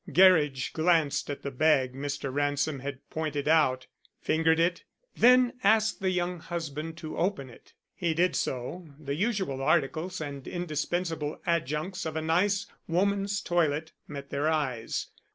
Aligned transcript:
Gerridge 0.11 0.73
glanced 0.73 1.29
at 1.29 1.43
the 1.43 1.51
bag 1.51 1.93
Mr. 1.93 2.33
Ransom 2.33 2.79
had 2.79 3.07
pointed 3.11 3.47
out, 3.47 3.85
fingered 4.19 4.59
it, 4.59 4.83
then 5.15 5.53
asked 5.63 5.99
the 5.99 6.09
young 6.09 6.39
husband 6.39 6.97
to 6.97 7.19
open 7.19 7.51
it. 7.51 7.73
He 7.93 8.15
did 8.15 8.35
so. 8.35 8.87
The 8.97 9.13
usual 9.13 9.61
articles 9.61 10.19
and 10.19 10.47
indispensable 10.47 11.39
adjuncts 11.45 12.07
of 12.07 12.15
a 12.15 12.21
nice 12.23 12.65
woman's 12.87 13.41
toilet 13.41 13.91
met 14.07 14.31
their 14.31 14.49
eyes. 14.49 15.11